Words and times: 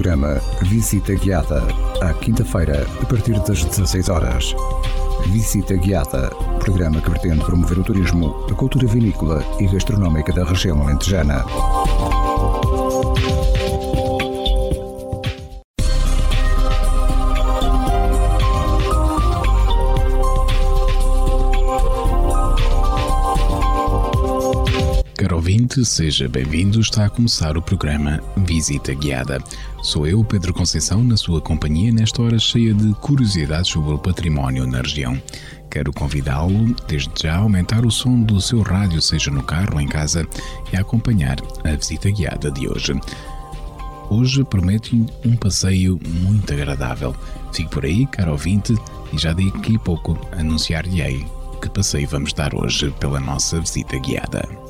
programa 0.00 0.40
Visita 0.62 1.14
Guiada, 1.14 1.62
à 2.00 2.14
quinta-feira, 2.14 2.86
a 3.02 3.04
partir 3.04 3.38
das 3.40 3.62
16 3.62 4.08
horas. 4.08 4.54
Visita 5.26 5.76
Guiada, 5.76 6.30
programa 6.58 7.02
que 7.02 7.10
pretende 7.10 7.44
promover 7.44 7.80
o 7.80 7.84
turismo, 7.84 8.46
a 8.50 8.54
cultura 8.54 8.86
vinícola 8.86 9.44
e 9.60 9.66
gastronómica 9.66 10.32
da 10.32 10.44
região 10.44 10.80
alentejana. 10.80 11.44
Ouvinte, 25.70 25.84
seja 25.84 26.28
bem-vindo. 26.28 26.80
Está 26.80 27.06
a 27.06 27.10
começar 27.10 27.56
o 27.56 27.62
programa 27.62 28.20
Visita 28.38 28.92
Guiada. 28.92 29.38
Sou 29.82 30.06
eu, 30.06 30.24
Pedro 30.24 30.52
Conceição, 30.52 31.02
na 31.04 31.16
sua 31.16 31.40
companhia 31.40 31.92
nesta 31.92 32.22
hora 32.22 32.38
cheia 32.38 32.74
de 32.74 32.92
curiosidades 32.94 33.70
sobre 33.70 33.92
o 33.92 33.98
património 33.98 34.66
na 34.66 34.80
região. 34.80 35.20
Quero 35.70 35.92
convidá-lo, 35.92 36.74
desde 36.88 37.10
já, 37.22 37.34
a 37.34 37.38
aumentar 37.38 37.86
o 37.86 37.90
som 37.90 38.20
do 38.20 38.40
seu 38.40 38.62
rádio, 38.62 39.00
seja 39.00 39.30
no 39.30 39.42
carro 39.42 39.74
ou 39.74 39.80
em 39.80 39.86
casa, 39.86 40.26
e 40.72 40.76
a 40.76 40.80
acompanhar 40.80 41.36
a 41.64 41.76
visita 41.76 42.10
guiada 42.10 42.50
de 42.50 42.68
hoje. 42.68 42.98
Hoje 44.10 44.42
prometo 44.42 44.96
um 45.24 45.36
passeio 45.36 46.00
muito 46.04 46.52
agradável. 46.52 47.14
Fique 47.52 47.70
por 47.70 47.84
aí, 47.84 48.06
caro 48.06 48.32
ouvinte, 48.32 48.74
e 49.12 49.18
já 49.18 49.32
daqui 49.32 49.76
a 49.76 49.78
pouco 49.78 50.18
anunciar-lhe 50.32 51.24
que 51.62 51.70
passeio 51.70 52.08
vamos 52.08 52.32
dar 52.32 52.54
hoje 52.54 52.92
pela 52.98 53.20
nossa 53.20 53.60
visita 53.60 53.98
guiada. 53.98 54.69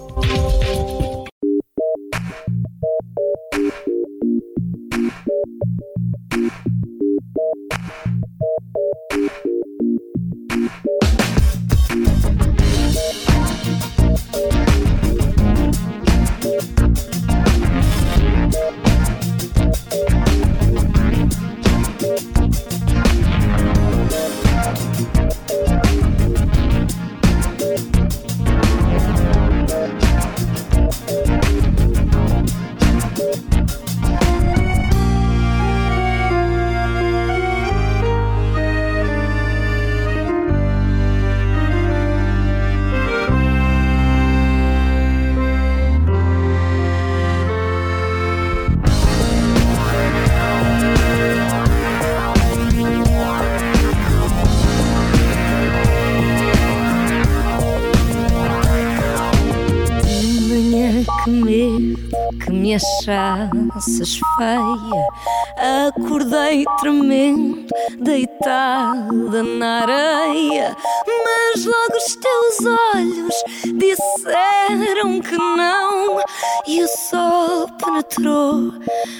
Achasses 63.11 64.21
feia. 64.37 65.89
Acordei 65.89 66.65
tremendo, 66.79 67.67
deitada 68.01 69.43
na 69.43 69.83
areia. 69.83 70.77
Mas 71.07 71.65
logo 71.65 71.97
os 71.97 72.17
teus 72.17 72.77
olhos 72.95 73.35
disseram 73.79 75.21
que 75.21 75.37
não. 75.37 76.21
E 76.67 76.83
o 76.83 76.89
sol 76.89 77.69
penetrou 77.79 78.73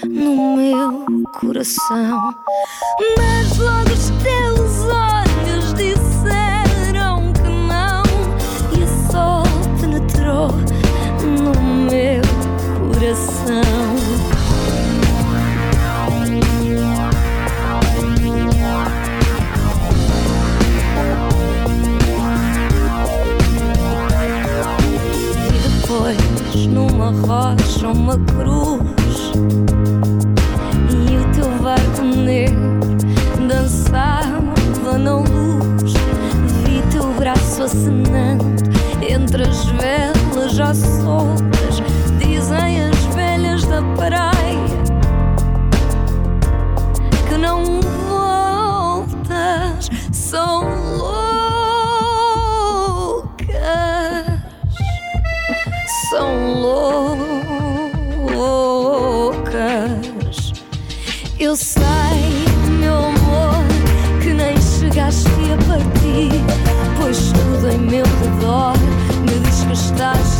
no 0.07 0.55
meu 0.55 1.05
coração. 1.39 2.33
Mas 3.17 3.57
logo 3.57 3.91
os 3.91 4.09
teus 4.23 4.50
uma 27.91 28.17
cruz 28.17 29.31
e 30.89 31.17
o 31.17 31.31
teu 31.33 31.49
barco 31.61 32.01
negro 32.01 32.79
dançava 33.47 34.41
na 34.97 35.17
luz. 35.17 35.93
Vi 36.63 36.81
teu 36.91 37.13
braço 37.13 37.63
acenando 37.63 38.45
entre 39.07 39.43
as 39.43 39.65
velas 39.65 40.53
já 40.53 40.73
soltas 40.73 41.81
dizem 42.17 42.83
as 42.85 42.97
velhas 43.15 43.65
da 43.65 43.81
praia 43.95 44.31
que 47.27 47.37
não 47.37 47.81
voltas, 48.09 49.89
são 50.11 50.63
loucas, 50.97 51.21
são 56.09 56.53
loucas. 56.53 56.80
Eu 61.51 61.57
sei, 61.57 61.83
meu 62.79 62.95
amor, 62.95 63.65
que 64.23 64.33
nem 64.33 64.55
chegaste 64.61 65.27
a 65.51 65.57
partir, 65.67 66.31
pois 66.97 67.33
tudo 67.33 67.69
em 67.69 67.77
meu 67.77 68.05
redor 68.05 68.77
me 69.19 69.37
diz 69.37 69.65
que 69.65 69.73
estás 69.73 70.30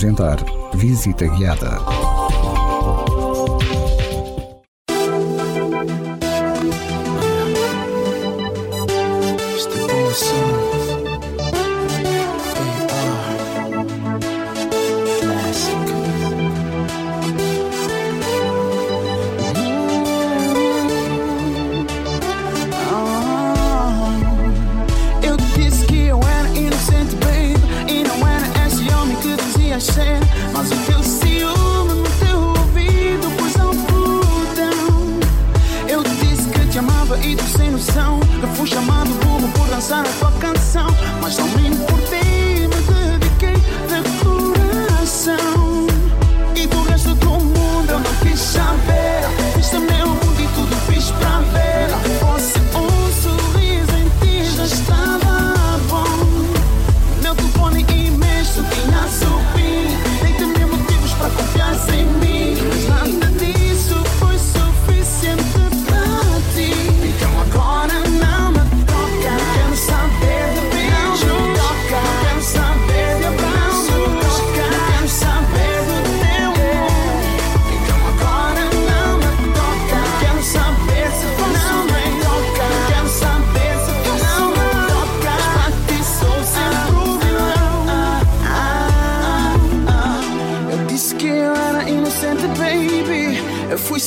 apresentar 0.00 0.42
Visita 0.72 1.26
Guiada. 1.26 2.09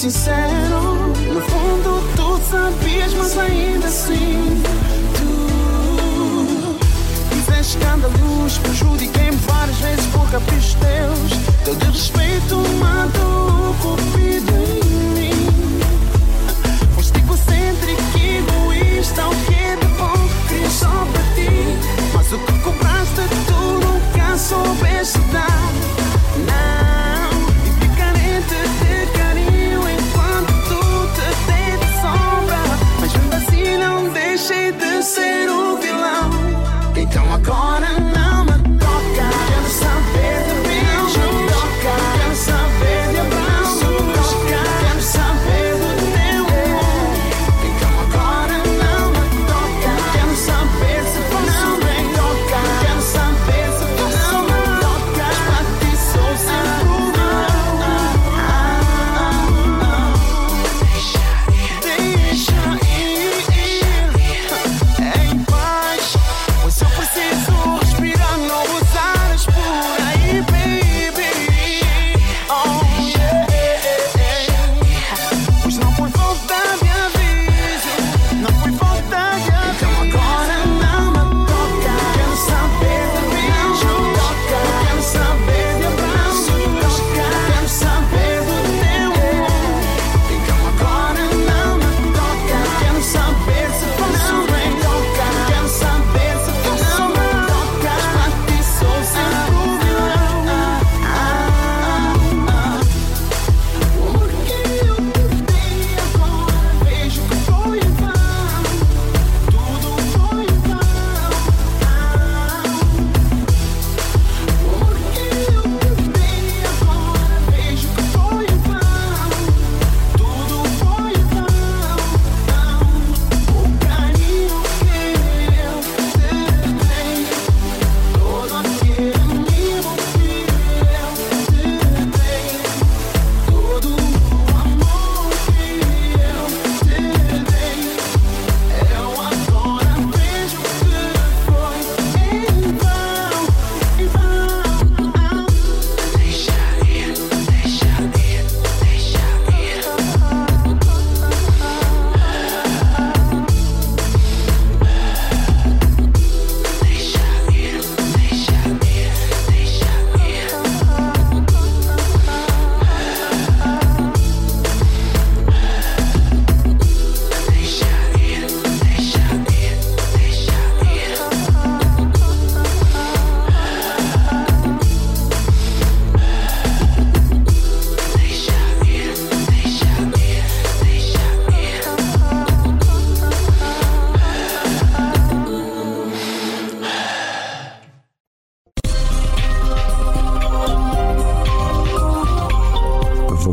sincero. 0.03 1.13
No 1.33 1.39
fundo, 1.39 2.03
tu 2.17 2.37
sabias, 2.51 3.13
mas 3.13 3.37
ainda 3.37 3.87
assim. 3.87 4.61
Tu 5.15 5.35
fizeste 7.29 7.77
escândalos, 7.77 8.57
prejudiquei-me 8.57 9.37
várias 9.37 9.77
vezes 9.77 10.05
por 10.07 10.29
caprichos 10.29 10.73
teus. 10.73 11.31
Teu 11.63 11.75
desrespeito 11.75 12.57
matou 12.79 13.69
o 13.69 13.75
cupido 13.81 14.51
em 14.51 14.83
mim. 15.21 15.79
Foste 16.95 17.19
egocêntrico, 17.19 18.01
egoísta, 18.17 19.25
o 19.25 19.35
que 19.45 19.55
é 19.55 19.77
de 19.77 19.85
bom 19.85 20.27
queria 20.49 20.69
só 20.69 21.07
para 21.13 21.23
ti. 21.35 21.49
Mas 22.13 22.33
o 22.33 22.37
que 22.39 22.59
cobraste, 22.59 23.21
tu 23.47 23.79
nunca 23.85 24.37
soubeste 24.37 25.19
dar. 25.31 25.71
Não, 26.45 27.31
e 27.65 27.71
ficar 27.79 28.13
entre 28.17 28.63
te 28.79 29.12
deixei 34.43 34.73
de 34.73 35.01
ser 35.01 35.49
o 35.49 35.77
vilão. 35.77 36.29
Então 36.97 37.23
agora 37.33 37.87
não. 38.13 38.32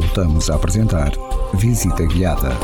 voltamos 0.00 0.48
a 0.48 0.54
apresentar 0.54 1.12
Visita 1.54 2.04
Guiada. 2.04 2.56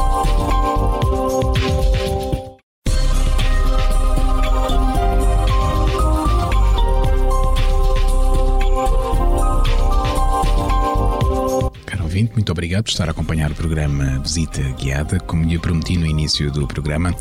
muito 12.33 12.51
obrigado 12.53 12.85
por 12.85 12.91
estar 12.91 13.09
a 13.09 13.11
acompanhar 13.11 13.51
o 13.51 13.55
programa 13.55 14.19
Visita 14.21 14.63
Guiada. 14.81 15.21
Como 15.21 15.45
lhe 15.45 15.59
prometi 15.59 15.97
no 15.97 16.07
início 16.07 16.51
do 16.51 16.67
programa, 16.67 17.15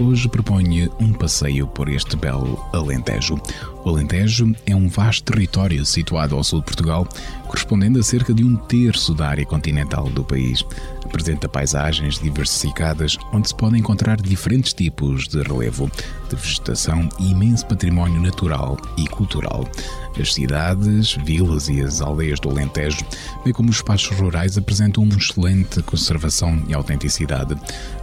hoje 0.00 0.28
proponho 0.28 0.90
um 1.00 1.12
passeio 1.12 1.66
por 1.66 1.88
este 1.88 2.16
belo 2.16 2.58
Alentejo. 2.72 3.40
O 3.84 3.90
Alentejo 3.90 4.54
é 4.66 4.74
um 4.74 4.88
vasto 4.88 5.24
território 5.24 5.84
situado 5.84 6.36
ao 6.36 6.44
sul 6.44 6.60
de 6.60 6.66
Portugal, 6.66 7.06
correspondendo 7.46 7.98
a 7.98 8.02
cerca 8.02 8.32
de 8.32 8.44
um 8.44 8.56
terço 8.56 9.14
da 9.14 9.28
área 9.28 9.44
continental 9.44 10.08
do 10.10 10.24
país. 10.24 10.64
Apresenta 11.08 11.48
paisagens 11.48 12.18
diversificadas, 12.18 13.16
onde 13.32 13.48
se 13.48 13.54
podem 13.54 13.80
encontrar 13.80 14.20
diferentes 14.20 14.74
tipos 14.74 15.26
de 15.26 15.40
relevo, 15.42 15.90
de 16.28 16.36
vegetação 16.36 17.08
e 17.18 17.30
imenso 17.30 17.66
património 17.66 18.20
natural 18.20 18.76
e 18.98 19.06
cultural. 19.06 19.66
As 20.20 20.34
cidades, 20.34 21.14
vilas 21.24 21.68
e 21.70 21.80
as 21.80 22.02
aldeias 22.02 22.38
do 22.40 22.50
Alentejo, 22.50 23.06
bem 23.42 23.54
como 23.54 23.70
os 23.70 23.76
espaços 23.76 24.18
rurais, 24.18 24.58
apresentam 24.58 25.02
uma 25.02 25.16
excelente 25.16 25.82
conservação 25.82 26.62
e 26.68 26.74
autenticidade, 26.74 27.56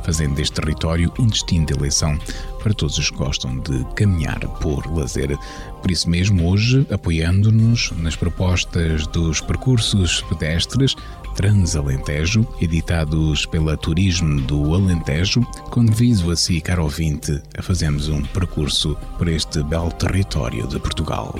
fazendo 0.04 0.34
deste 0.34 0.60
território 0.60 1.14
um 1.20 1.28
destino 1.28 1.68
de 1.68 1.74
eleição 1.74 2.18
para 2.66 2.74
todos 2.74 2.98
os 2.98 3.12
que 3.12 3.18
gostam 3.18 3.60
de 3.60 3.86
caminhar 3.96 4.40
por 4.60 4.92
lazer. 4.92 5.38
Por 5.84 5.92
isso 5.92 6.10
mesmo, 6.10 6.50
hoje, 6.50 6.84
apoiando-nos 6.90 7.92
nas 7.98 8.16
propostas 8.16 9.06
dos 9.06 9.40
percursos 9.40 10.24
pedestres 10.24 10.96
Transalentejo, 11.36 12.48
editados 12.60 13.46
pela 13.46 13.78
Turismo 13.78 14.42
do 14.42 14.74
Alentejo, 14.74 15.42
convido 15.70 16.32
a 16.32 16.36
si, 16.36 16.60
caro 16.60 16.84
ouvinte, 16.84 17.40
a 17.56 17.62
fazermos 17.62 18.08
um 18.08 18.24
percurso 18.24 18.98
por 19.18 19.28
este 19.28 19.62
belo 19.62 19.92
território 19.92 20.66
de 20.66 20.80
Portugal. 20.80 21.36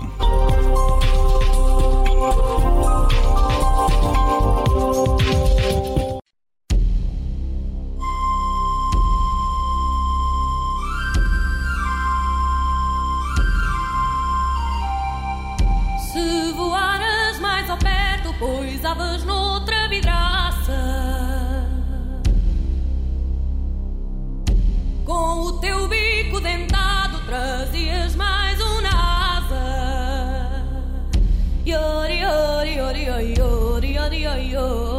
yo 33.06 33.20
yo 33.22 33.80
yo 33.80 34.10
yo 34.12 34.36
yo 34.38 34.95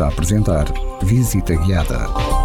a 0.00 0.08
apresentar 0.08 0.72
Visita 1.02 1.54
Guiada. 1.54 2.39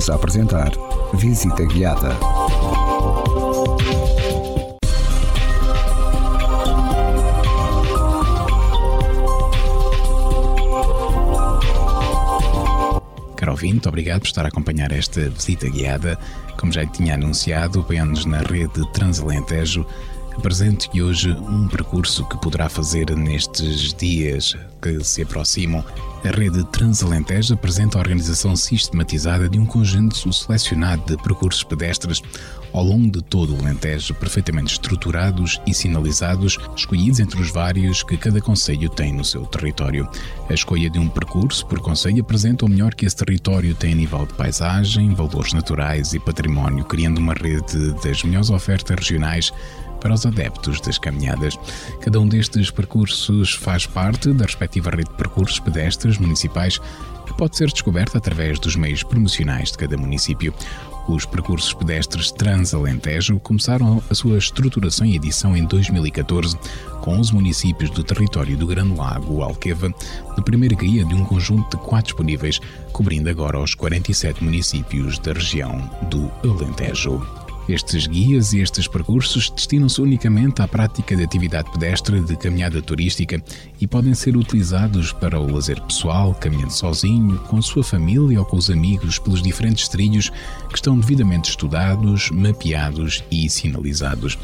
Voltamos 0.00 0.10
a 0.10 0.14
apresentar 0.14 0.72
Visita 1.12 1.62
Guiada. 1.64 2.16
Caro 13.36 13.52
ouvinte, 13.52 13.88
obrigado 13.88 14.20
por 14.20 14.26
estar 14.26 14.46
a 14.46 14.48
acompanhar 14.48 14.90
esta 14.92 15.28
visita 15.28 15.68
guiada. 15.68 16.18
Como 16.58 16.72
já 16.72 16.86
tinha 16.86 17.14
anunciado, 17.14 17.80
apoiando-nos 17.80 18.24
na 18.24 18.38
rede 18.40 18.90
Transalentejo, 18.92 19.84
apresento-lhe 20.40 21.02
hoje 21.02 21.30
um 21.30 21.68
percurso 21.68 22.26
que 22.26 22.36
poderá 22.38 22.66
fazer 22.66 23.14
nestes 23.14 23.92
dias 23.92 24.56
que 24.80 25.04
se 25.04 25.22
aproximam. 25.22 25.84
A 26.24 26.28
rede 26.28 26.64
Transalentejo 26.64 27.54
apresenta 27.54 27.98
a 27.98 28.00
organização 28.00 28.56
sistematizada 28.56 29.48
de 29.50 29.58
um 29.58 29.66
conjunto 29.66 30.32
selecionado 30.32 31.04
de 31.04 31.22
percursos 31.22 31.62
pedestres 31.62 32.22
ao 32.72 32.84
longo 32.84 33.10
de 33.10 33.22
todo 33.22 33.54
o 33.54 33.58
Alentejo, 33.60 34.14
perfeitamente 34.14 34.72
estruturados 34.72 35.60
e 35.66 35.74
sinalizados, 35.74 36.58
escolhidos 36.76 37.20
entre 37.20 37.40
os 37.40 37.50
vários 37.50 38.02
que 38.02 38.16
cada 38.16 38.40
concelho 38.40 38.88
tem 38.88 39.12
no 39.12 39.24
seu 39.24 39.44
território. 39.44 40.08
A 40.48 40.54
escolha 40.54 40.88
de 40.88 40.98
um 40.98 41.08
percurso 41.08 41.66
por 41.66 41.80
concelho 41.80 42.20
apresenta 42.20 42.64
o 42.64 42.68
melhor 42.68 42.94
que 42.94 43.04
esse 43.04 43.16
território 43.16 43.74
tem 43.74 43.92
a 43.92 43.96
nível 43.96 44.24
de 44.24 44.34
paisagem, 44.34 45.14
valores 45.14 45.52
naturais 45.52 46.14
e 46.14 46.20
património, 46.20 46.84
criando 46.84 47.18
uma 47.18 47.34
rede 47.34 47.92
das 48.02 48.22
melhores 48.22 48.50
ofertas 48.50 48.96
regionais 48.96 49.52
para 50.00 50.14
os 50.14 50.26
adeptos 50.26 50.80
das 50.80 50.98
caminhadas. 50.98 51.58
Cada 52.00 52.20
um 52.20 52.26
destes 52.26 52.70
percursos 52.70 53.54
faz 53.54 53.86
parte 53.86 54.32
da 54.32 54.44
respectiva 54.44 54.90
rede 54.90 55.08
de 55.08 55.16
percursos 55.16 55.60
pedestres 55.60 56.18
municipais 56.18 56.80
que 57.26 57.36
pode 57.36 57.56
ser 57.56 57.70
descoberta 57.70 58.18
através 58.18 58.58
dos 58.58 58.74
meios 58.74 59.02
promocionais 59.02 59.70
de 59.70 59.78
cada 59.78 59.96
município. 59.96 60.52
Os 61.08 61.24
percursos 61.24 61.72
pedestres 61.72 62.30
Transalentejo 62.30 63.38
começaram 63.40 64.02
a 64.10 64.14
sua 64.14 64.38
estruturação 64.38 65.06
e 65.06 65.16
edição 65.16 65.56
em 65.56 65.64
2014, 65.64 66.56
com 67.00 67.18
os 67.18 67.30
municípios 67.30 67.90
do 67.90 68.04
território 68.04 68.56
do 68.56 68.66
Grande 68.66 68.94
Lago 68.94 69.42
Alqueva, 69.42 69.92
na 70.36 70.42
primeira 70.42 70.74
guia 70.74 71.04
de 71.04 71.14
um 71.14 71.24
conjunto 71.24 71.76
de 71.76 71.82
quatro 71.82 72.06
disponíveis, 72.06 72.60
cobrindo 72.92 73.30
agora 73.30 73.58
os 73.58 73.74
47 73.74 74.44
municípios 74.44 75.18
da 75.18 75.32
região 75.32 75.78
do 76.10 76.30
Alentejo. 76.44 77.39
Estes 77.70 78.08
guias 78.08 78.52
e 78.52 78.58
estes 78.58 78.88
percursos 78.88 79.48
destinam-se 79.48 80.00
unicamente 80.00 80.60
à 80.60 80.66
prática 80.66 81.14
de 81.14 81.22
atividade 81.22 81.70
pedestre 81.70 82.20
de 82.20 82.36
caminhada 82.36 82.82
turística 82.82 83.40
e 83.80 83.86
podem 83.86 84.12
ser 84.12 84.36
utilizados 84.36 85.12
para 85.12 85.38
o 85.38 85.48
lazer 85.48 85.80
pessoal, 85.82 86.34
caminhando 86.34 86.72
sozinho, 86.72 87.38
com 87.48 87.58
a 87.58 87.62
sua 87.62 87.84
família 87.84 88.40
ou 88.40 88.44
com 88.44 88.56
os 88.56 88.70
amigos 88.70 89.20
pelos 89.20 89.40
diferentes 89.40 89.86
trilhos 89.86 90.30
que 90.68 90.74
estão 90.74 90.98
devidamente 90.98 91.50
estudados, 91.50 92.28
mapeados 92.32 93.22
e 93.30 93.48
sinalizados. 93.48 94.36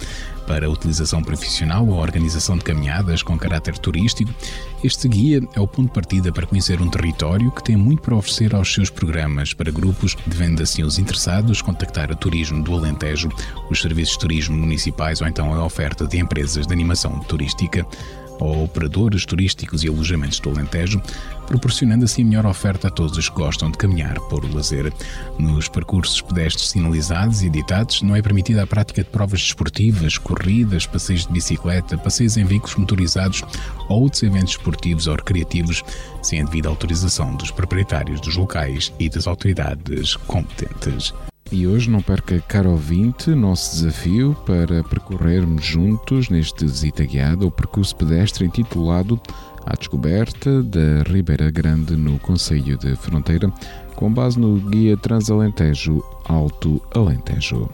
Para 0.47 0.71
utilização 0.71 1.23
profissional 1.23 1.87
ou 1.87 1.97
organização 1.97 2.57
de 2.57 2.65
caminhadas 2.65 3.23
com 3.23 3.37
caráter 3.39 3.77
turístico, 3.79 4.33
este 4.83 5.09
guia 5.09 5.43
é 5.55 5.61
o 5.61 5.67
ponto 5.67 5.89
de 5.89 5.95
partida 5.95 6.33
para 6.33 6.47
conhecer 6.47 6.81
um 6.81 6.89
território 6.89 7.51
que 7.51 7.63
tem 7.63 7.77
muito 7.77 8.03
para 8.03 8.15
oferecer 8.15 8.55
aos 8.55 8.73
seus 8.73 8.89
programas. 8.89 9.53
Para 9.53 9.71
grupos, 9.71 10.17
devendo 10.27 10.63
assim 10.63 10.83
os 10.83 10.99
interessados 10.99 11.61
contactar 11.61 12.13
a 12.13 12.15
Turismo 12.15 12.63
do 12.63 12.75
Alentejo, 12.75 13.29
os 13.71 13.83
serviços 13.83 14.15
de 14.15 14.21
turismo 14.21 14.57
municipais 14.57 15.21
ou 15.21 15.27
então 15.27 15.53
a 15.53 15.65
oferta 15.65 16.07
de 16.07 16.19
empresas 16.19 16.67
de 16.67 16.73
animação 16.73 17.19
turística 17.21 17.87
ou 18.39 18.65
operadores 18.65 19.25
turísticos 19.25 19.83
e 19.85 19.89
alojamentos 19.89 20.41
do 20.41 20.51
Alentejo, 20.51 21.01
proporcionando 21.47 22.05
assim 22.05 22.23
a 22.23 22.25
melhor 22.25 22.47
oferta 22.47 22.89
a 22.89 22.91
todos 22.91 23.17
os 23.17 23.29
que 23.29 23.37
gostam 23.37 23.71
de 23.71 23.79
caminhar 23.79 24.19
por 24.23 24.45
lazer. 24.53 24.93
Nos 25.39 25.69
percursos 25.69 26.21
pedestres 26.21 26.71
sinalizados 26.71 27.43
e 27.43 27.47
editados, 27.47 28.03
não 28.03 28.17
é 28.17 28.23
permitida 28.23 28.63
a 28.63 28.67
prática 28.67 29.03
de 29.03 29.11
provas 29.11 29.41
desportivas, 29.41 30.19
corridas, 30.19 30.87
passeios 30.87 31.27
de 31.27 31.33
bicicleta, 31.33 31.97
passeios 31.99 32.37
em 32.37 32.45
veículos 32.45 32.77
motorizados 32.77 33.43
ou 33.89 34.03
outros 34.03 34.23
eventos 34.23 34.53
esportivos 34.53 35.07
ou 35.07 35.15
recreativos, 35.15 35.83
sem 36.23 36.41
a 36.41 36.45
devida 36.45 36.69
autorização 36.69 37.35
dos 37.37 37.51
proprietários 37.51 38.21
dos 38.21 38.37
locais 38.37 38.93
e 38.99 39.09
das 39.09 39.27
autoridades 39.27 40.17
competentes. 40.17 41.15
E 41.53 41.67
hoje 41.67 41.89
não 41.89 42.03
perca, 42.03 42.41
caro 42.41 42.71
ouvinte, 42.71 43.31
nosso 43.31 43.77
desafio 43.77 44.37
para 44.45 44.83
percorrermos 44.83 45.65
juntos 45.65 46.29
neste 46.29 46.65
visita 46.65 47.05
guiada 47.05 47.47
o 47.47 47.51
percurso 47.51 47.95
pedestre 47.95 48.45
intitulado 48.45 49.21
A 49.65 49.75
Descoberta 49.75 50.63
da 50.63 51.03
Ribeira 51.09 51.51
Grande 51.51 51.97
no 51.97 52.19
Conselho 52.19 52.77
de 52.77 52.97
Fronteira, 52.97 53.53
com 53.95 54.13
base 54.13 54.39
no 54.39 54.57
Guia 54.57 54.97
Transalentejo 54.97 56.03
Alto 56.29 56.83
Alentejo. 56.93 57.71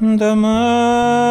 da 0.00 0.34
meia-noite. 0.34 1.24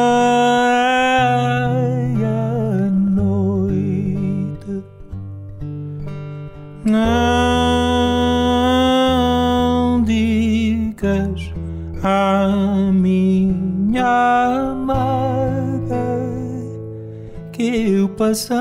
Não 6.85 8.03
digas 10.03 11.51
à 12.03 12.91
minha 12.93 14.05
amada 14.71 16.19
que 17.51 17.93
eu 17.93 18.09
passei 18.09 18.55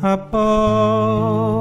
após. 0.00 1.57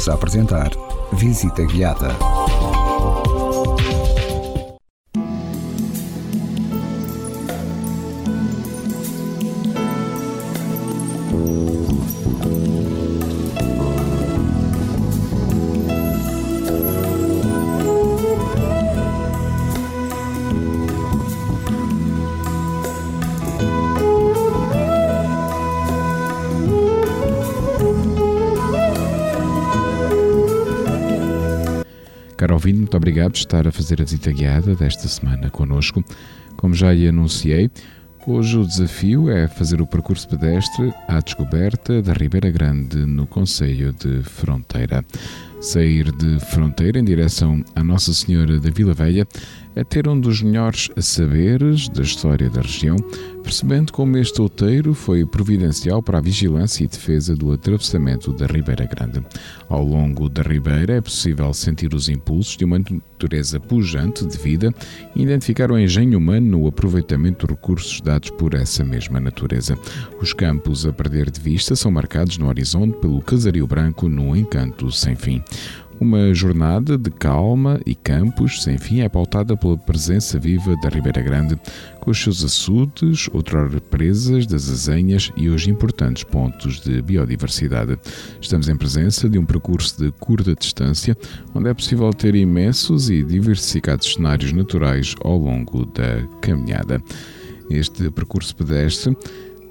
Voltamos 0.00 0.08
a 0.08 0.14
apresentar 0.14 0.70
Visita 1.12 1.62
Guiada. 1.62 2.79
Muito 32.72 32.96
obrigado 32.96 33.32
por 33.32 33.38
estar 33.38 33.66
a 33.66 33.72
fazer 33.72 34.00
a 34.00 34.04
visita 34.04 34.32
guiada 34.32 34.74
desta 34.74 35.08
semana 35.08 35.50
connosco. 35.50 36.04
Como 36.56 36.74
já 36.74 36.92
lhe 36.92 37.08
anunciei, 37.08 37.70
hoje 38.26 38.58
o 38.58 38.66
desafio 38.66 39.30
é 39.30 39.48
fazer 39.48 39.80
o 39.80 39.86
percurso 39.86 40.28
pedestre 40.28 40.92
à 41.08 41.20
descoberta 41.20 42.02
da 42.02 42.12
Ribeira 42.12 42.50
Grande, 42.50 42.98
no 42.98 43.26
Conselho 43.26 43.92
de 43.92 44.22
Fronteira. 44.22 45.04
Sair 45.60 46.10
de 46.12 46.40
Fronteira 46.40 46.98
em 46.98 47.04
direção 47.04 47.62
à 47.74 47.84
Nossa 47.84 48.12
Senhora 48.12 48.58
da 48.58 48.70
Vila 48.70 48.94
Velha 48.94 49.26
é 49.76 49.84
ter 49.84 50.08
um 50.08 50.18
dos 50.18 50.42
melhores 50.42 50.88
saberes 50.98 51.88
da 51.88 52.02
história 52.02 52.48
da 52.48 52.62
região, 52.62 52.96
percebendo 53.50 53.92
como 53.92 54.16
este 54.16 54.40
outeiro 54.40 54.94
foi 54.94 55.26
providencial 55.26 56.00
para 56.00 56.18
a 56.18 56.20
vigilância 56.20 56.84
e 56.84 56.86
defesa 56.86 57.34
do 57.34 57.50
atravessamento 57.50 58.32
da 58.32 58.46
Ribeira 58.46 58.86
Grande. 58.86 59.26
Ao 59.68 59.84
longo 59.84 60.28
da 60.28 60.40
Ribeira 60.40 60.94
é 60.94 61.00
possível 61.00 61.52
sentir 61.52 61.92
os 61.92 62.08
impulsos 62.08 62.56
de 62.56 62.64
uma 62.64 62.78
natureza 62.78 63.58
pujante 63.58 64.24
de 64.24 64.38
vida 64.38 64.72
e 65.16 65.22
identificar 65.22 65.72
o 65.72 65.76
engenho 65.76 66.18
humano 66.18 66.58
no 66.58 66.68
aproveitamento 66.68 67.44
de 67.44 67.52
recursos 67.52 68.00
dados 68.00 68.30
por 68.30 68.54
essa 68.54 68.84
mesma 68.84 69.18
natureza. 69.18 69.76
Os 70.22 70.32
campos 70.32 70.86
a 70.86 70.92
perder 70.92 71.28
de 71.28 71.40
vista 71.40 71.74
são 71.74 71.90
marcados 71.90 72.38
no 72.38 72.46
horizonte 72.46 72.98
pelo 72.98 73.20
casario 73.20 73.66
branco 73.66 74.08
no 74.08 74.36
encanto 74.36 74.92
sem 74.92 75.16
fim. 75.16 75.42
Uma 76.00 76.32
jornada 76.32 76.96
de 76.96 77.10
calma 77.10 77.78
e 77.84 77.94
campos 77.94 78.62
sem 78.62 78.78
fim 78.78 79.00
é 79.00 79.08
pautada 79.08 79.54
pela 79.54 79.76
presença 79.76 80.38
viva 80.38 80.74
da 80.76 80.88
Ribeira 80.88 81.20
Grande, 81.20 81.60
com 82.00 82.10
os 82.10 82.18
seus 82.18 82.42
açudes, 82.42 83.28
outrora 83.34 83.78
presas 83.82 84.46
das 84.46 84.70
azenhas 84.70 85.30
e 85.36 85.50
os 85.50 85.68
importantes 85.68 86.24
pontos 86.24 86.80
de 86.80 87.02
biodiversidade. 87.02 87.98
Estamos 88.40 88.70
em 88.70 88.76
presença 88.76 89.28
de 89.28 89.38
um 89.38 89.44
percurso 89.44 90.02
de 90.02 90.10
curta 90.12 90.54
distância, 90.54 91.14
onde 91.54 91.68
é 91.68 91.74
possível 91.74 92.08
ter 92.14 92.34
imensos 92.34 93.10
e 93.10 93.22
diversificados 93.22 94.14
cenários 94.14 94.52
naturais 94.52 95.14
ao 95.20 95.36
longo 95.36 95.84
da 95.84 96.26
caminhada. 96.40 97.02
Este 97.68 98.10
percurso 98.10 98.56
pedestre 98.56 99.14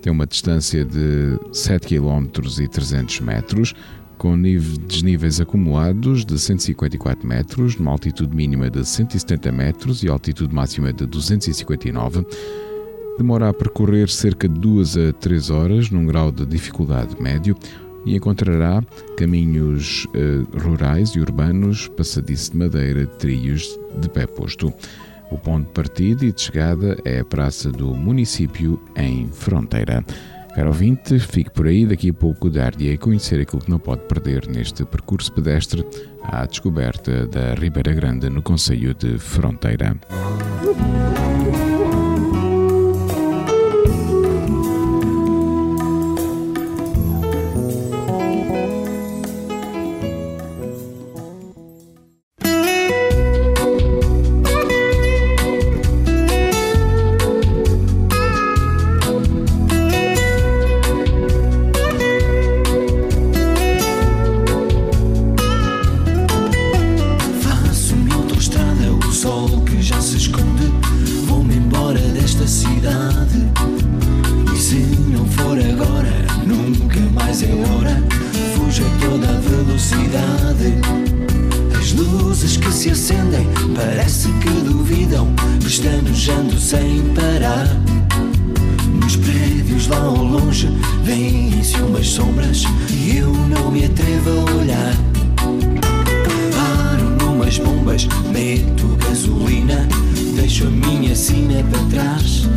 tem 0.02 0.14
uma 0.14 0.26
distância 0.26 0.86
de 0.86 1.40
7 1.52 1.88
km 1.88 2.28
e 2.60 2.68
300 2.68 3.20
metros, 3.20 3.74
com 4.20 4.40
desníveis 4.86 5.40
acumulados 5.40 6.26
de 6.26 6.38
154 6.38 7.26
metros, 7.26 7.78
numa 7.78 7.92
altitude 7.92 8.36
mínima 8.36 8.70
de 8.70 8.86
170 8.86 9.52
metros 9.52 10.04
e 10.04 10.10
altitude 10.10 10.54
máxima 10.54 10.92
de 10.92 11.06
259. 11.06 12.26
Demora 13.18 13.50
a 13.50 13.54
percorrer 13.54 14.10
cerca 14.10 14.48
de 14.48 14.60
2 14.60 14.98
a 14.98 15.14
3 15.14 15.50
horas, 15.50 15.90
num 15.90 16.06
grau 16.06 16.32
de 16.32 16.46
dificuldade 16.46 17.20
médio, 17.20 17.56
e 18.06 18.16
encontrará 18.16 18.84
caminhos 19.18 20.06
eh, 20.14 20.44
rurais 20.62 21.12
e 21.12 21.20
urbanos, 21.20 21.88
passadiço 21.88 22.52
de 22.52 22.58
madeira, 22.58 23.08
trilhos 23.08 23.80
de 24.00 24.10
pé 24.10 24.28
posto. 24.28 24.74
O 25.32 25.38
ponto 25.38 25.68
de 25.68 25.72
partida 25.72 26.26
e 26.26 26.32
de 26.32 26.42
chegada 26.42 26.98
é 27.06 27.20
a 27.20 27.26
praça 27.26 27.72
do 27.72 27.94
município 27.94 28.82
em 28.96 29.30
Fronteira. 29.32 30.04
Caro 30.60 30.72
ouvinte, 30.72 31.18
fique 31.20 31.50
por 31.52 31.68
aí, 31.68 31.86
daqui 31.86 32.10
a 32.10 32.14
pouco 32.14 32.50
dar-lhe 32.50 32.92
a 32.92 32.98
conhecer 32.98 33.40
aquilo 33.40 33.62
que 33.62 33.70
não 33.70 33.80
pode 33.80 34.02
perder 34.10 34.46
neste 34.46 34.84
percurso 34.84 35.32
pedestre 35.32 35.86
à 36.22 36.46
descoberta 36.46 37.26
da 37.28 37.54
Ribeira 37.54 37.94
Grande 37.94 38.30
no 38.30 38.42
Conselho 38.42 38.94
de 38.94 39.18
Fronteira. 39.18 39.96
pestanejando 85.70 86.60
sem 86.60 87.14
parar. 87.14 87.68
Nos 89.04 89.16
prédios 89.18 89.88
lá 89.88 90.00
ao 90.00 90.16
longe 90.16 90.68
vêm-se 91.04 91.76
umas 91.82 92.08
sombras 92.08 92.64
e 92.90 93.18
eu 93.18 93.32
não 93.32 93.70
me 93.70 93.86
atrevo 93.86 94.32
a 94.32 94.56
olhar. 94.56 94.96
Paro 96.56 97.10
numas 97.24 97.60
bombas, 97.60 98.08
meto 98.34 98.98
gasolina, 99.08 99.88
deixo 100.36 100.66
a 100.66 100.72
minha 100.72 101.16
sina 101.16 101.64
para 101.66 101.84
trás. 101.92 102.48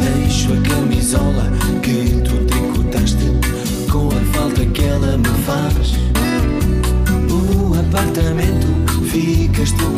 Deixo 0.00 0.54
a 0.54 0.56
camisola 0.66 1.52
que 1.82 2.22
tu 2.24 2.32
decotaste 2.46 3.90
com 3.90 4.08
a 4.08 4.32
falta 4.32 4.64
que 4.64 4.82
ela 4.82 5.18
me 5.18 5.28
faz. 5.44 5.92
O 7.30 7.78
apartamento 7.78 8.66
ficas 9.10 9.72
tu 9.72 9.91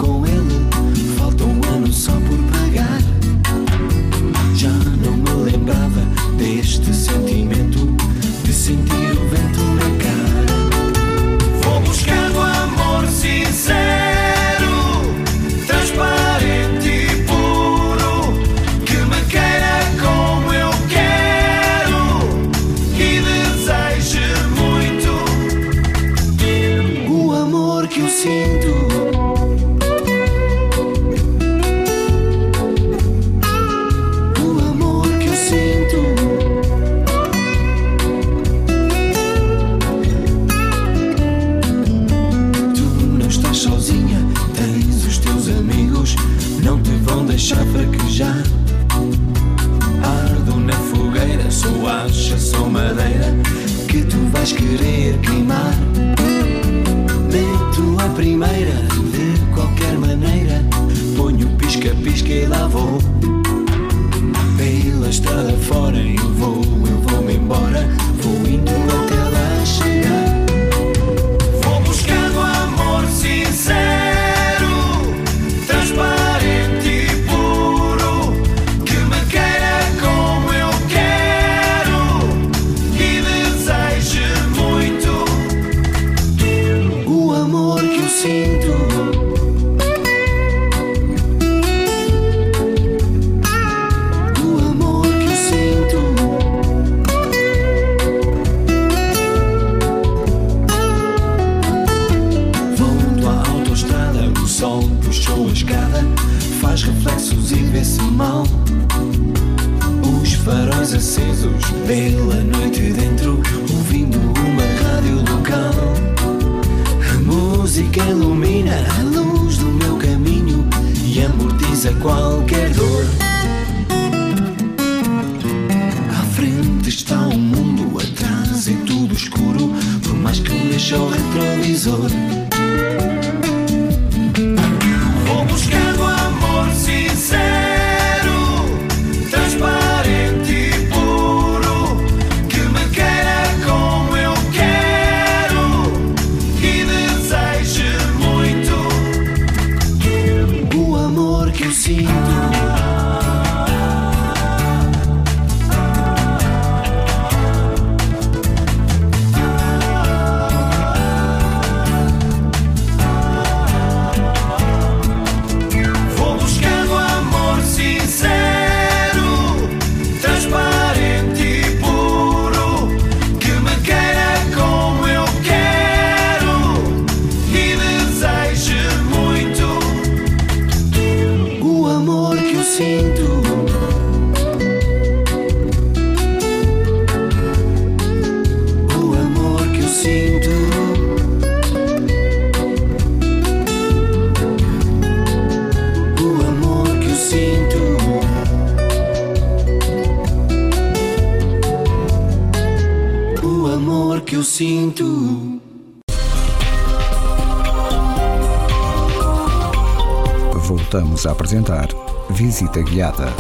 Apresentar 211.31 211.89
Visita 212.31 212.83
Guiada. 212.83 213.33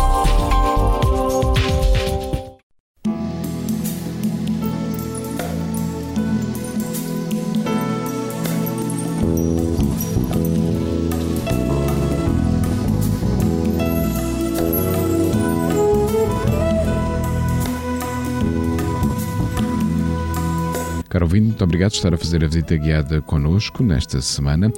Caro 21.08 21.26
ouvinte, 21.26 21.46
muito 21.46 21.62
obrigado 21.62 21.90
por 21.92 21.96
estar 21.96 22.12
a 22.12 22.16
fazer 22.16 22.42
a 22.42 22.48
visita 22.48 22.76
guiada 22.76 23.22
connosco 23.22 23.84
nesta 23.84 24.20
semana. 24.20 24.72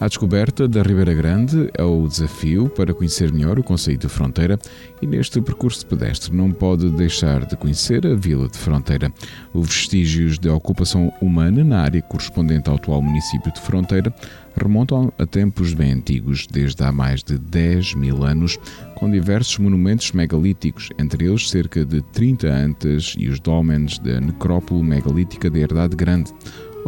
A 0.00 0.06
descoberta 0.06 0.68
da 0.68 0.80
Ribeira 0.80 1.12
Grande 1.12 1.68
é 1.74 1.82
o 1.82 2.06
desafio 2.06 2.68
para 2.68 2.94
conhecer 2.94 3.32
melhor 3.32 3.58
o 3.58 3.64
conceito 3.64 4.06
de 4.06 4.12
fronteira 4.12 4.56
e 5.02 5.06
neste 5.08 5.40
percurso 5.40 5.84
pedestre 5.84 6.32
não 6.32 6.52
pode 6.52 6.88
deixar 6.90 7.44
de 7.44 7.56
conhecer 7.56 8.06
a 8.06 8.14
Vila 8.14 8.48
de 8.48 8.56
Fronteira. 8.56 9.12
Os 9.52 9.66
vestígios 9.66 10.38
da 10.38 10.54
ocupação 10.54 11.12
humana 11.20 11.64
na 11.64 11.80
área 11.80 12.00
correspondente 12.00 12.70
ao 12.70 12.76
atual 12.76 13.02
município 13.02 13.52
de 13.52 13.60
Fronteira 13.60 14.14
remontam 14.56 15.12
a 15.18 15.26
tempos 15.26 15.74
bem 15.74 15.94
antigos, 15.94 16.46
desde 16.46 16.80
há 16.84 16.92
mais 16.92 17.24
de 17.24 17.36
10 17.36 17.94
mil 17.94 18.22
anos, 18.22 18.56
com 18.94 19.10
diversos 19.10 19.58
monumentos 19.58 20.12
megalíticos, 20.12 20.90
entre 20.96 21.26
eles 21.26 21.50
cerca 21.50 21.84
de 21.84 22.02
30 22.02 22.46
antas 22.46 23.16
e 23.18 23.28
os 23.28 23.40
dólmenes 23.40 23.98
da 23.98 24.20
necrópole 24.20 24.82
megalítica 24.82 25.50
da 25.50 25.58
Herdade 25.58 25.96
Grande 25.96 26.32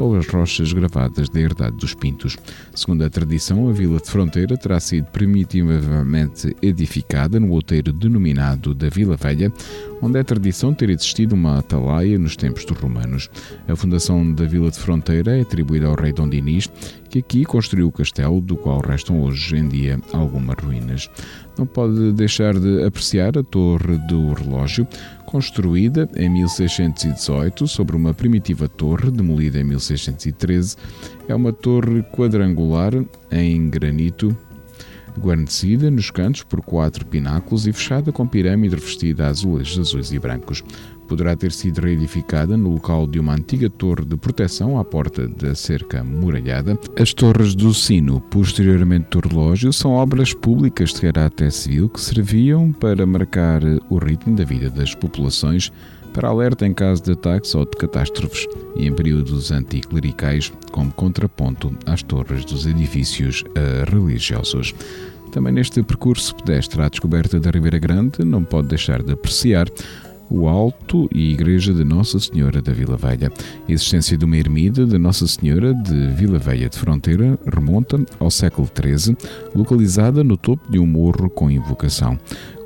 ou 0.01 0.16
as 0.16 0.26
rochas 0.26 0.72
gravadas 0.72 1.28
da 1.28 1.40
herdade 1.40 1.76
dos 1.76 1.94
Pintos. 1.94 2.36
Segundo 2.74 3.05
a 3.05 3.11
tradição, 3.11 3.68
a 3.68 3.72
vila 3.72 4.01
de 4.01 4.11
Fronteira 4.11 4.57
terá 4.57 4.80
sido 4.80 5.05
primitivamente 5.07 6.57
edificada 6.62 7.38
no 7.38 7.51
outeiro 7.51 7.92
denominado 7.92 8.74
da 8.74 8.88
Vila 8.88 9.16
Velha, 9.16 9.53
onde 10.03 10.18
é 10.18 10.22
tradição 10.22 10.72
ter 10.72 10.90
existido 10.90 11.34
uma 11.34 11.59
atalaia 11.59 12.18
nos 12.18 12.36
tempos 12.36 12.64
dos 12.64 12.78
romanos. 12.78 13.28
A 13.68 13.76
fundação 13.76 14.32
da 14.32 14.46
Vila 14.46 14.70
de 14.70 14.78
Fronteira 14.78 15.36
é 15.36 15.42
atribuída 15.42 15.86
ao 15.86 15.94
rei 15.94 16.12
Dom 16.12 16.28
Dinis, 16.28 16.70
que 17.11 17.18
aqui 17.18 17.44
construiu 17.44 17.88
o 17.88 17.92
castelo, 17.92 18.40
do 18.40 18.57
qual 18.57 18.80
restam 18.80 19.20
hoje 19.20 19.57
em 19.57 19.68
dia 19.68 20.01
algumas 20.12 20.57
ruínas. 20.62 21.11
Não 21.59 21.66
pode 21.66 22.12
deixar 22.12 22.59
de 22.59 22.84
apreciar 22.84 23.36
a 23.36 23.42
Torre 23.42 23.98
do 24.09 24.32
Relógio, 24.32 24.86
construída 25.31 26.09
em 26.16 26.28
1618 26.28 27.68
sobre 27.68 27.95
uma 27.95 28.12
primitiva 28.12 28.68
torre 28.68 29.12
demolida 29.12 29.61
em 29.61 29.64
1613. 29.64 30.76
É 31.28 31.35
uma 31.35 31.53
torre 31.53 32.03
quadrangular 32.03 32.93
em 33.31 33.70
granito 33.70 34.37
guarnecida 35.16 35.89
nos 35.89 36.11
cantos 36.11 36.43
por 36.43 36.61
quatro 36.61 37.07
pináculos 37.07 37.66
e 37.66 37.72
fechada 37.72 38.11
com 38.11 38.26
pirâmide 38.26 38.74
revestida 38.74 39.26
a 39.26 39.28
azulejos 39.28 39.78
azuis 39.78 40.12
e 40.12 40.18
brancos. 40.18 40.64
Poderá 41.11 41.34
ter 41.34 41.50
sido 41.50 41.80
reedificada 41.80 42.56
no 42.56 42.74
local 42.74 43.04
de 43.04 43.18
uma 43.18 43.34
antiga 43.34 43.68
torre 43.68 44.04
de 44.04 44.16
proteção 44.16 44.78
à 44.78 44.84
porta 44.84 45.26
da 45.26 45.56
cerca 45.56 46.04
muralhada. 46.04 46.78
As 46.96 47.12
torres 47.12 47.56
do 47.56 47.74
sino, 47.74 48.20
posteriormente 48.20 49.08
do 49.11 49.28
relógio, 49.28 49.72
são 49.72 49.90
obras 49.90 50.32
públicas 50.32 50.90
de 50.94 51.00
caráter 51.00 51.50
civil 51.50 51.88
que 51.88 52.00
serviam 52.00 52.70
para 52.70 53.04
marcar 53.04 53.61
o 53.88 53.98
ritmo 53.98 54.36
da 54.36 54.44
vida 54.44 54.70
das 54.70 54.94
populações 54.94 55.72
para 56.14 56.28
alerta 56.28 56.64
em 56.64 56.72
caso 56.72 57.02
de 57.02 57.11
ataques 57.11 57.56
ou 57.56 57.64
de 57.64 57.72
catástrofes 57.72 58.46
e 58.76 58.86
em 58.86 58.92
períodos 58.92 59.50
anticlericais, 59.50 60.52
como 60.70 60.92
contraponto 60.92 61.76
às 61.86 62.04
torres 62.04 62.44
dos 62.44 62.66
edifícios 62.66 63.42
uh, 63.42 63.90
religiosos. 63.90 64.72
Também 65.32 65.52
neste 65.52 65.82
percurso 65.82 66.36
pedestre 66.36 66.80
à 66.80 66.88
descoberta 66.88 67.40
da 67.40 67.50
Ribeira 67.50 67.78
Grande, 67.78 68.24
não 68.24 68.44
pode 68.44 68.68
deixar 68.68 69.02
de 69.02 69.12
apreciar 69.12 69.66
o 70.31 70.47
Alto 70.47 71.09
e 71.12 71.33
Igreja 71.33 71.74
de 71.74 71.85
Nossa 71.85 72.18
Senhora 72.20 72.62
da 72.62 72.72
Vila 72.72 72.97
Velha. 72.97 73.33
A 73.68 73.72
existência 73.72 74.16
de 74.16 74.24
uma 74.24 74.37
ermida 74.37 74.87
de 74.87 74.97
Nossa 74.97 75.26
Senhora 75.26 75.74
de 75.74 76.07
Vila 76.09 76.39
Velha 76.39 76.68
de 76.68 76.78
Fronteira 76.78 77.39
remonta 77.53 78.03
ao 78.20 78.31
século 78.31 78.68
XIII, 78.68 79.16
localizada 79.55 80.22
no 80.22 80.37
topo 80.37 80.70
de 80.70 80.78
um 80.78 80.87
morro 80.87 81.28
com 81.28 81.51
invocação. 81.51 82.16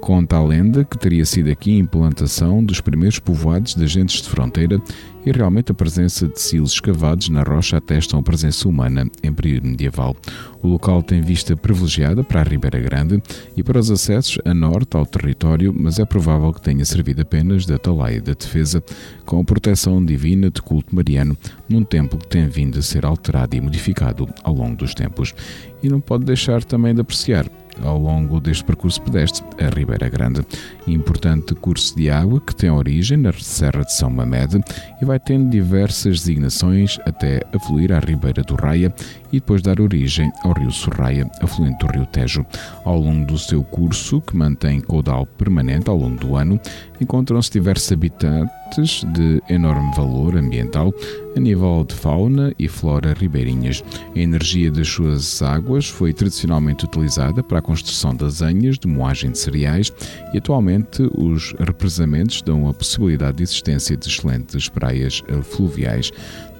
Conta 0.04 0.36
a 0.36 0.44
lenda 0.44 0.84
que 0.84 0.98
teria 0.98 1.24
sido 1.24 1.50
aqui 1.50 1.74
a 1.74 1.78
implantação 1.78 2.62
dos 2.62 2.78
primeiros 2.78 3.18
povoados 3.18 3.74
de 3.74 3.84
agentes 3.84 4.20
de 4.20 4.28
fronteira 4.28 4.78
e 5.24 5.32
realmente 5.32 5.72
a 5.72 5.74
presença 5.74 6.28
de 6.28 6.38
silos 6.38 6.72
escavados 6.72 7.30
na 7.30 7.42
rocha 7.42 7.78
atestam 7.78 8.20
a 8.20 8.22
presença 8.22 8.68
humana 8.68 9.10
em 9.22 9.32
período 9.32 9.66
medieval. 9.66 10.14
O 10.62 10.68
local 10.68 11.02
tem 11.02 11.22
vista 11.22 11.56
privilegiada 11.56 12.22
para 12.22 12.42
a 12.42 12.44
Ribeira 12.44 12.78
Grande 12.80 13.22
e 13.56 13.62
para 13.62 13.78
os 13.78 13.90
acessos 13.90 14.36
a 14.44 14.52
norte 14.52 14.94
ao 14.94 15.06
território, 15.06 15.74
mas 15.74 15.98
é 15.98 16.04
provável 16.04 16.52
que 16.52 16.60
tenha 16.60 16.84
servido 16.84 17.22
apenas 17.22 17.64
de 17.64 17.72
atalaia 17.72 18.20
da 18.20 18.34
defesa, 18.34 18.84
com 19.24 19.40
a 19.40 19.44
proteção 19.44 20.04
divina 20.04 20.50
de 20.50 20.60
culto 20.60 20.94
mariano, 20.94 21.34
num 21.66 21.82
templo 21.82 22.18
que 22.18 22.28
tem 22.28 22.46
vindo 22.46 22.78
a 22.78 22.82
ser 22.82 23.06
alterado 23.06 23.56
e 23.56 23.60
modificado 23.62 24.28
ao 24.42 24.54
longo 24.54 24.76
dos 24.76 24.92
tempos. 24.92 25.34
E 25.82 25.88
não 25.88 25.98
pode 26.00 26.26
deixar 26.26 26.62
também 26.62 26.94
de 26.94 27.00
apreciar 27.00 27.46
ao 27.82 27.98
longo 27.98 28.40
deste 28.40 28.64
percurso 28.64 29.00
pedestre, 29.02 29.44
a 29.60 29.68
Ribeira 29.74 30.08
Grande, 30.08 30.44
importante 30.86 31.54
curso 31.54 31.96
de 31.96 32.10
água 32.10 32.40
que 32.40 32.54
tem 32.54 32.70
origem 32.70 33.18
na 33.18 33.32
Serra 33.32 33.82
de 33.82 33.92
São 33.92 34.10
Mamede 34.10 34.60
e 35.00 35.04
vai 35.04 35.18
tendo 35.18 35.50
diversas 35.50 36.20
designações 36.20 36.98
até 37.04 37.42
afluir 37.54 37.92
à 37.92 37.98
Ribeira 37.98 38.42
do 38.42 38.54
Raia 38.54 38.94
e 39.32 39.40
depois 39.40 39.62
dar 39.62 39.80
origem 39.80 40.30
ao 40.42 40.52
Rio 40.52 40.70
Sorraia, 40.70 41.28
afluente 41.40 41.78
do 41.78 41.92
Rio 41.92 42.06
Tejo. 42.06 42.46
Ao 42.84 42.98
longo 42.98 43.26
do 43.26 43.38
seu 43.38 43.64
curso, 43.64 44.20
que 44.20 44.36
mantém 44.36 44.80
caudal 44.80 45.26
permanente 45.26 45.90
ao 45.90 45.96
longo 45.96 46.16
do 46.16 46.36
ano, 46.36 46.60
encontram-se 47.00 47.50
diversos 47.50 47.90
de 48.82 49.42
enorme 49.48 49.94
valor 49.94 50.36
ambiental 50.36 50.92
a 51.36 51.40
nível 51.40 51.84
de 51.86 51.94
fauna 51.94 52.52
e 52.58 52.68
flora 52.68 53.14
ribeirinhas. 53.14 53.84
A 54.14 54.18
energia 54.18 54.70
das 54.70 54.88
suas 54.88 55.42
águas 55.42 55.88
foi 55.88 56.12
tradicionalmente 56.12 56.84
utilizada 56.84 57.42
para 57.42 57.58
a 57.58 57.62
construção 57.62 58.14
das 58.14 58.42
anhas 58.42 58.78
de 58.78 58.86
moagem 58.86 59.30
de 59.30 59.38
cereais 59.38 59.92
e 60.32 60.38
atualmente 60.38 61.08
os 61.16 61.52
represamentos 61.58 62.42
dão 62.42 62.68
a 62.68 62.74
possibilidade 62.74 63.38
de 63.38 63.42
existência 63.44 63.96
de 63.96 64.08
excelentes 64.08 64.68
praias 64.68 65.22
fluviais 65.42 66.10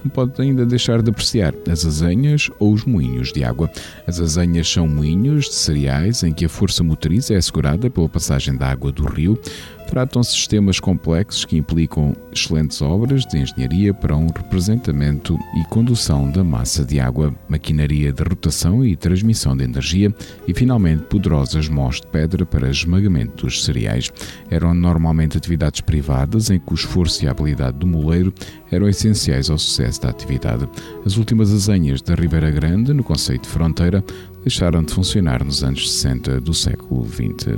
não 0.05 0.09
pode 0.11 0.39
ainda 0.39 0.65
deixar 0.67 1.01
de 1.01 1.09
apreciar 1.09 1.53
as 1.67 1.83
azenhas 1.83 2.49
ou 2.59 2.73
os 2.73 2.85
moinhos 2.85 3.33
de 3.33 3.43
água. 3.43 3.69
As 4.05 4.19
azenhas 4.19 4.71
são 4.71 4.87
moinhos 4.87 5.45
de 5.45 5.55
cereais 5.55 6.21
em 6.21 6.31
que 6.31 6.45
a 6.45 6.49
força 6.49 6.83
motriz 6.83 7.31
é 7.31 7.35
assegurada 7.35 7.89
pela 7.89 8.07
passagem 8.07 8.55
da 8.55 8.69
água 8.69 8.91
do 8.91 9.03
rio, 9.03 9.39
tratam-se 9.85 10.31
sistemas 10.31 10.79
complexos 10.79 11.45
que 11.45 11.57
implicam 11.57 12.15
excelentes 12.31 12.81
obras 12.81 13.25
de 13.25 13.37
engenharia 13.37 13.93
para 13.93 14.15
um 14.15 14.27
representamento 14.27 15.37
e 15.55 15.63
condução 15.69 16.29
da 16.29 16.43
massa 16.43 16.83
de 16.83 16.99
água, 16.99 17.33
maquinaria 17.47 18.11
de 18.11 18.23
rotação 18.23 18.83
e 18.83 18.95
transmissão 18.95 19.55
de 19.55 19.63
energia 19.63 20.13
e, 20.47 20.53
finalmente, 20.53 21.03
poderosas 21.03 21.69
mós 21.69 22.01
de 22.01 22.07
pedra 22.07 22.45
para 22.45 22.69
esmagamento 22.69 23.45
dos 23.45 23.63
cereais. 23.63 24.11
Eram 24.49 24.73
normalmente 24.73 25.37
atividades 25.37 25.81
privadas 25.81 26.49
em 26.49 26.59
que 26.59 26.71
o 26.71 26.75
esforço 26.75 27.23
e 27.23 27.27
a 27.27 27.31
habilidade 27.31 27.77
do 27.77 27.87
moleiro 27.87 28.33
eram 28.71 28.89
essenciais 28.89 29.49
ao 29.49 29.57
sucesso 29.57 30.01
da 30.01 30.09
atividade. 30.09 30.67
As 31.05 31.17
últimas 31.17 31.51
azenhas 31.51 32.01
da 32.01 32.15
Ribeira 32.15 32.51
Grande, 32.51 32.93
no 32.93 33.03
conceito 33.03 33.43
de 33.43 33.49
fronteira, 33.49 34.03
deixaram 34.41 34.83
de 34.83 34.93
funcionar 34.93 35.43
nos 35.43 35.63
anos 35.63 35.91
60 35.91 36.41
do 36.41 36.53
século 36.53 37.07
XX. 37.07 37.57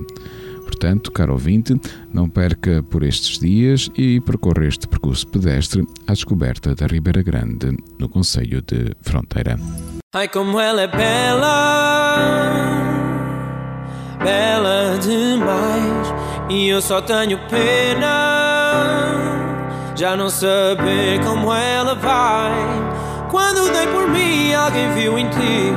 Portanto, 0.67 1.11
caro 1.11 1.31
ouvinte, 1.33 1.79
não 2.13 2.29
perca 2.29 2.83
por 2.83 3.01
estes 3.01 3.39
dias 3.39 3.89
e 3.97 4.19
percorra 4.21 4.67
este 4.67 4.85
percurso 4.87 5.25
pedestre 5.27 5.87
à 6.05 6.11
descoberta 6.11 6.75
da 6.75 6.85
Ribeira 6.85 7.23
Grande, 7.23 7.75
no 7.97 8.09
Conselho 8.09 8.61
de 8.61 8.93
Fronteira. 9.01 9.57
Ai, 10.13 10.27
como 10.27 10.59
ela 10.59 10.81
é 10.81 10.87
bela, 10.87 12.17
bela 14.21 14.99
demais. 14.99 16.13
E 16.49 16.67
eu 16.67 16.81
só 16.81 17.01
tenho 17.01 17.39
pena, 17.49 18.05
já 19.95 20.15
não 20.17 20.29
saber 20.29 21.23
como 21.23 21.53
ela 21.53 21.95
vai. 21.95 22.51
Quando 23.31 23.71
dei 23.71 23.87
por 23.87 24.09
mim, 24.09 24.53
alguém 24.53 24.93
viu 24.93 25.17
em 25.17 25.29
ti 25.29 25.73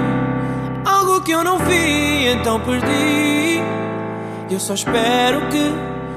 algo 0.84 1.20
que 1.20 1.32
eu 1.32 1.45
não 1.45 1.59
vi, 1.59 2.26
então 2.26 2.61
perdi. 2.61 3.61
Eu 4.51 4.59
só 4.59 4.74
espero 4.74 5.48
que 5.48 5.72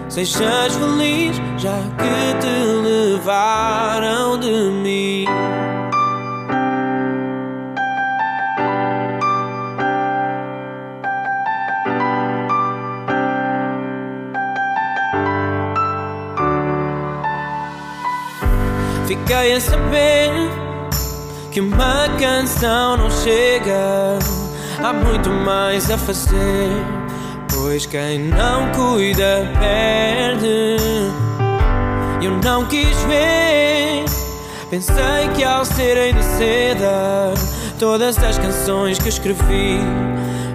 sejas 0.10 0.76
feliz, 0.76 1.38
já 1.56 1.78
que 2.00 2.40
te 2.42 2.48
levaram 2.82 4.40
de 4.40 4.72
mim. 4.72 5.26
Fiquei 19.08 19.54
a 19.54 19.62
saber 19.62 20.32
que 21.52 21.62
uma 21.62 22.10
canção 22.20 22.98
não 22.98 23.12
chega, 23.12 24.18
há 24.84 24.92
muito 24.92 25.30
mais 25.30 25.92
a 25.92 26.00
fazer. 26.00 27.03
Pois 27.64 27.86
quem 27.86 28.20
não 28.20 28.70
cuida 28.74 29.50
perde. 29.58 30.76
Eu 32.22 32.32
não 32.44 32.66
quis 32.66 33.02
ver. 33.04 34.04
Pensei 34.70 35.30
que 35.34 35.46
ao 35.46 35.64
serem 35.64 36.14
de 36.14 36.24
seda, 36.26 37.34
todas 37.80 38.22
as 38.22 38.38
canções 38.38 39.00
que 39.00 39.08
escrevi, 39.08 39.80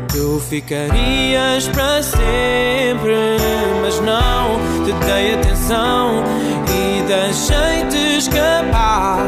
tu 0.09 0.38
ficarias 0.50 1.66
para 1.68 2.02
sempre. 2.02 3.38
Mas 3.80 3.98
não 4.00 4.59
te 4.84 4.92
dei 5.06 5.34
atenção 5.34 6.22
e 6.68 7.02
deixei-te 7.04 8.18
escapar 8.18 9.24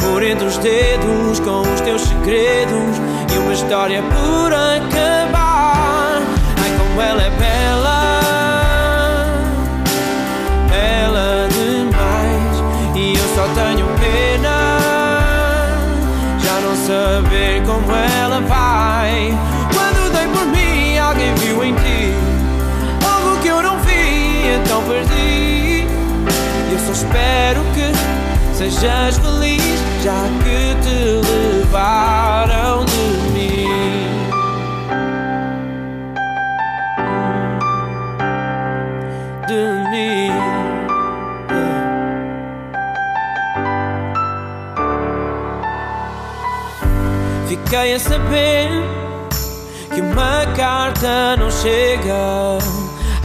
por 0.00 0.22
entre 0.22 0.46
os 0.46 0.56
dedos 0.56 1.40
com 1.40 1.60
os 1.60 1.80
teus 1.82 2.00
segredos 2.00 2.96
e 3.34 3.38
uma 3.38 3.52
história 3.52 4.02
por 4.02 4.54
acabar. 4.54 5.21
Como 6.92 7.00
ela 7.00 7.22
é 7.22 7.30
bela, 7.30 8.12
bela 10.68 11.48
demais. 11.48 12.62
E 12.94 13.14
eu 13.14 13.28
só 13.34 13.48
tenho 13.54 13.86
pena, 13.98 14.78
já 16.38 16.60
não 16.60 16.76
saber 16.76 17.62
como 17.64 17.90
ela 17.96 18.42
vai. 18.42 19.34
Quando 19.72 20.12
dei 20.12 20.28
por 20.28 20.44
mim, 20.48 20.98
alguém 20.98 21.34
viu 21.36 21.64
em 21.64 21.74
ti 21.76 22.12
algo 23.02 23.40
que 23.40 23.48
eu 23.48 23.62
não 23.62 23.78
vi, 23.78 24.60
então 24.60 24.82
perdi. 24.82 25.86
Eu 26.70 26.78
só 26.78 26.92
espero 26.92 27.62
que 27.72 27.90
sejas 28.54 29.16
feliz, 29.16 29.80
já 30.04 30.28
que 30.44 30.76
te 30.82 31.22
levaram 31.26 32.51
Fiquei 47.72 47.94
a 47.94 47.98
saber 47.98 48.68
que 49.94 50.02
uma 50.02 50.44
carta 50.54 51.38
não 51.38 51.50
chega. 51.50 52.58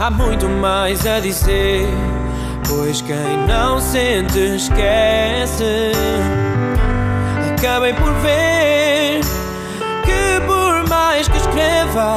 Há 0.00 0.10
muito 0.10 0.48
mais 0.48 1.06
a 1.06 1.20
dizer. 1.20 1.86
Pois 2.66 3.02
quem 3.02 3.36
não 3.46 3.78
sente 3.78 4.38
esquece. 4.56 5.92
Acabei 7.58 7.92
por 7.92 8.10
ver 8.22 9.20
que, 10.06 10.40
por 10.46 10.88
mais 10.88 11.28
que 11.28 11.36
escreva, 11.36 12.16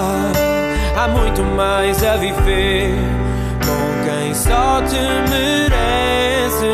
há 0.96 1.10
muito 1.10 1.44
mais 1.44 2.02
a 2.02 2.16
viver 2.16 2.96
com 3.60 4.06
quem 4.06 4.34
só 4.34 4.82
te 4.84 5.02
merece. 5.30 6.66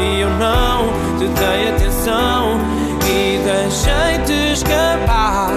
E 0.00 0.20
eu 0.22 0.30
não 0.30 0.88
te 1.18 1.28
dei 1.38 1.68
atenção 1.68 2.81
deixei-te 3.42 4.52
escapar 4.52 5.50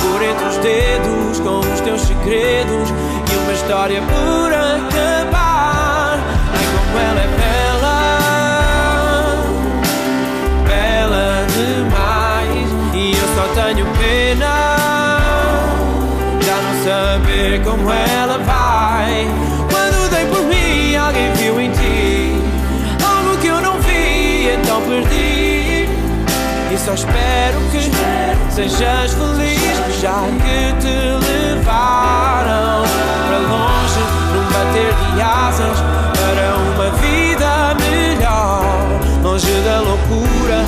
por 0.00 0.22
entre 0.22 0.44
os 0.46 0.56
dedos 0.58 1.40
com 1.40 1.58
os 1.58 1.80
teus 1.80 2.02
segredos 2.02 2.90
e 2.90 3.36
uma 3.36 3.52
história 3.52 4.00
por 4.02 4.52
acabar. 4.52 6.18
Ai, 6.52 6.64
como 6.76 6.98
ela 6.98 7.20
é 7.20 7.28
bela, 7.40 7.98
bela 10.66 11.46
demais. 11.54 12.68
E 12.94 13.12
eu 13.12 13.28
só 13.34 13.44
tenho 13.54 13.86
pena 13.98 14.54
já 16.42 16.56
não 16.62 16.74
saber 16.84 17.62
como 17.64 17.92
ela 17.92 18.29
sejas 28.68 29.14
feliz, 29.14 30.00
já 30.00 30.20
que 30.42 30.72
te 30.80 30.94
levaram 31.24 32.82
para 33.24 33.38
longe, 33.48 34.00
num 34.34 34.44
bater 34.52 34.94
de 35.14 35.22
asas 35.22 35.78
para 36.12 36.56
uma 36.58 36.90
vida 36.98 37.74
melhor, 37.80 38.62
longe 39.22 39.60
da 39.64 39.80
loucura, 39.80 40.64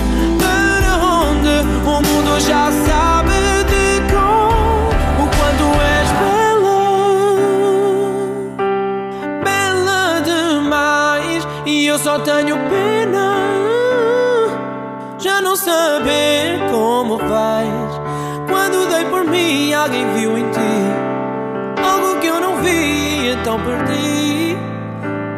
por 19.22 19.30
mim, 19.30 19.72
alguém 19.72 20.04
viu 20.14 20.36
em 20.36 20.50
ti 20.50 21.80
algo 21.80 22.20
que 22.20 22.26
eu 22.26 22.40
não 22.40 22.56
vi, 22.56 23.28
então 23.30 23.58
perdi. 23.60 24.56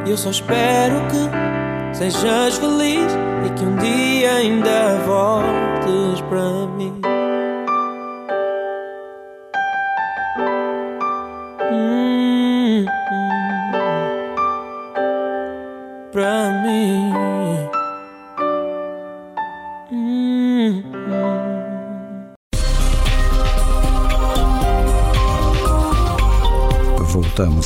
E 0.06 0.10
eu 0.10 0.16
só 0.16 0.30
espero 0.30 1.02
que 1.08 1.96
sejas 1.96 2.56
feliz 2.56 3.12
e 3.46 3.50
que 3.50 3.64
um 3.64 3.76
dia 3.76 4.32
ainda 4.36 4.98
voltes 5.06 6.20
para 6.22 6.66
mim. 6.76 7.00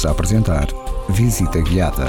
A 0.04 0.10
apresentar 0.12 0.68
Visita 1.08 1.60
Guiada. 1.60 2.06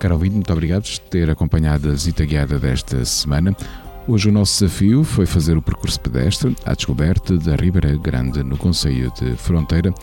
Caro 0.00 0.14
ouvinte, 0.14 0.34
muito 0.34 0.52
obrigado 0.52 0.82
por 0.82 0.98
ter 1.10 1.30
acompanhado 1.30 1.88
a 1.88 1.92
visita 1.92 2.24
guiada 2.24 2.58
desta 2.58 3.04
semana. 3.04 3.56
Hoje 4.08 4.28
o 4.28 4.32
nosso 4.32 4.64
desafio 4.64 5.04
foi 5.04 5.26
fazer 5.26 5.56
o 5.56 5.62
percurso 5.62 6.00
pedestre 6.00 6.56
à 6.66 6.74
descoberta 6.74 7.38
da 7.38 7.54
Ribeira 7.54 7.96
Grande, 7.96 8.42
no 8.42 8.58
Conselho 8.58 9.12
de 9.18 9.36
Fronteira, 9.36 9.94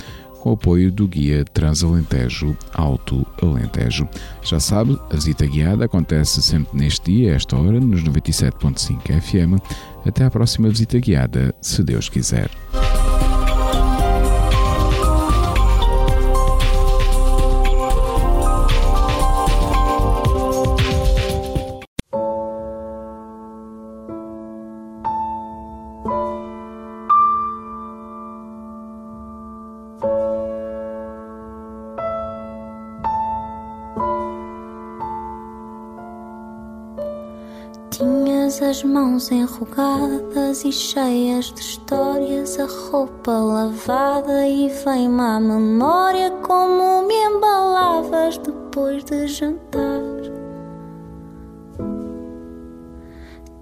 com 0.41 0.49
o 0.49 0.53
apoio 0.53 0.91
do 0.91 1.07
guia 1.07 1.45
Transalentejo 1.45 2.57
Alto 2.73 3.25
Alentejo. 3.41 4.09
Já 4.43 4.59
sabe, 4.59 4.99
a 5.11 5.15
visita 5.15 5.45
guiada 5.45 5.85
acontece 5.85 6.41
sempre 6.41 6.77
neste 6.77 7.11
dia, 7.11 7.33
a 7.33 7.35
esta 7.35 7.55
hora, 7.55 7.79
nos 7.79 8.03
97.5 8.03 9.21
FM. 9.21 9.61
Até 10.05 10.25
à 10.25 10.31
próxima 10.31 10.67
visita 10.67 10.99
guiada, 10.99 11.53
se 11.61 11.83
Deus 11.83 12.09
quiser. 12.09 12.49
Mãos 39.21 39.31
enrugadas 39.31 40.65
e 40.65 40.71
cheias 40.71 41.51
de 41.51 41.61
histórias, 41.61 42.59
a 42.59 42.65
roupa 42.65 43.31
lavada 43.31 44.47
e 44.47 44.67
vem-me 44.83 45.21
à 45.21 45.39
memória 45.39 46.31
como 46.41 47.03
me 47.03 47.13
embalavas 47.13 48.39
depois 48.39 49.03
de 49.03 49.27
jantar. 49.27 50.01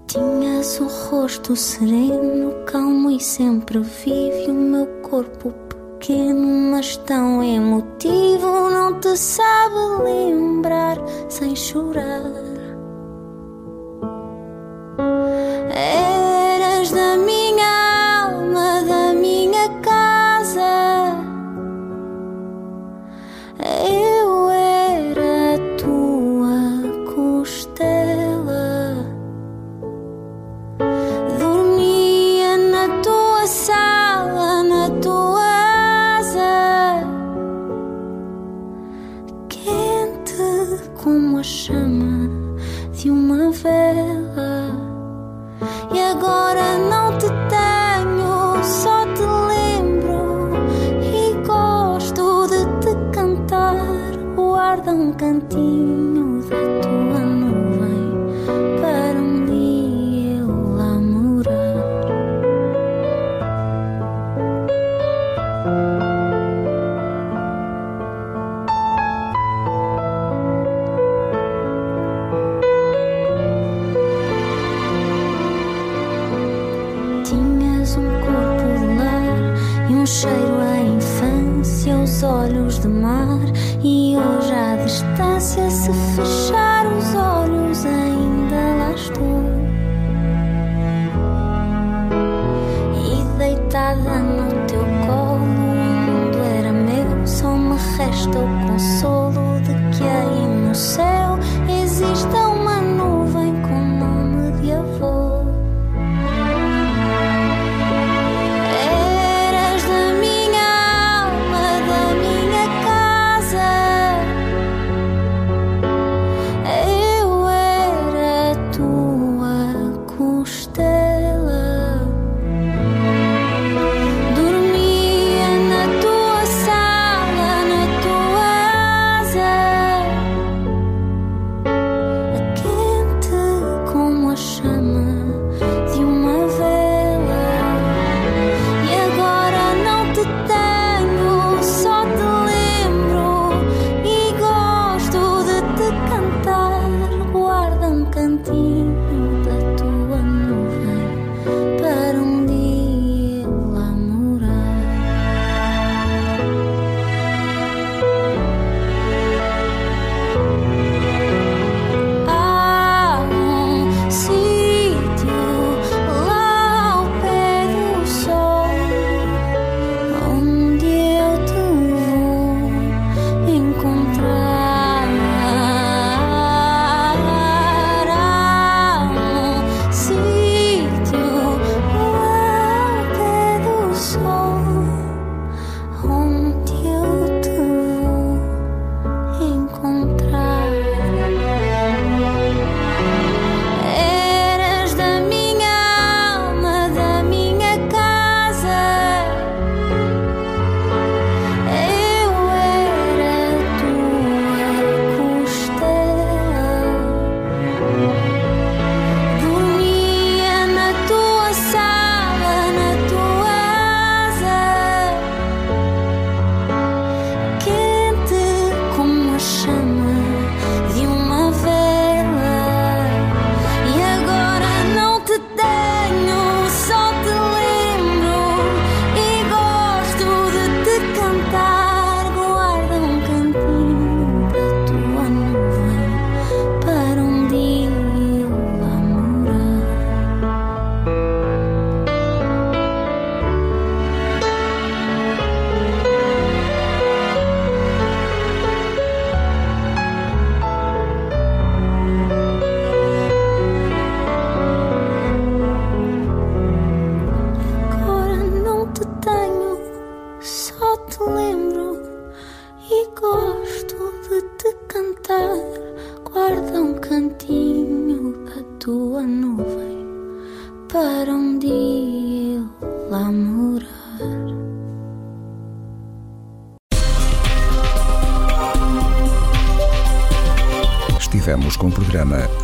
Tinhas 0.06 0.80
o 0.80 0.86
rosto 0.86 1.54
sereno, 1.54 2.54
calmo 2.64 3.10
e 3.10 3.20
sempre 3.20 3.80
vivo, 3.80 4.52
o 4.52 4.54
meu 4.54 4.86
corpo 5.02 5.52
pequeno, 5.98 6.70
mas 6.72 6.96
tão 6.96 7.42
emotivo, 7.42 8.70
não 8.70 8.98
te 8.98 9.14
sabe 9.16 10.04
lembrar 10.04 10.96
sem 11.28 11.54
chorar. 11.54 12.49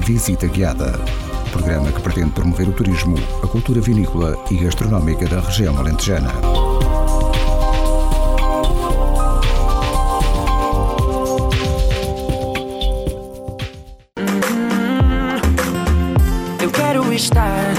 Visita 0.07 0.47
Guiada. 0.47 0.93
Programa 1.51 1.91
que 1.91 2.01
pretende 2.01 2.31
promover 2.31 2.69
o 2.69 2.73
turismo, 2.73 3.17
a 3.43 3.47
cultura 3.49 3.81
vinícola 3.81 4.37
e 4.49 4.57
gastronómica 4.57 5.27
da 5.27 5.41
região 5.41 5.77
alentejana. 5.77 6.31
Eu 16.63 16.71
quero 16.71 17.13
estar 17.13 17.75